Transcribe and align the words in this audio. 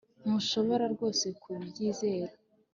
Ntushobora 0.21 0.85
rwose 0.93 1.25
kubyizera 1.41 2.27